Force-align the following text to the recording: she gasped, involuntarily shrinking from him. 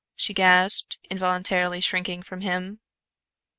she 0.15 0.33
gasped, 0.33 0.97
involuntarily 1.11 1.79
shrinking 1.79 2.23
from 2.23 2.41
him. 2.41 2.79